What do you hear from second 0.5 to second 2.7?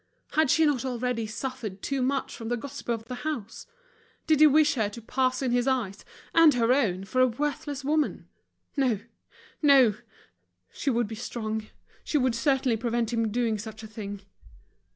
not already suffered too much from the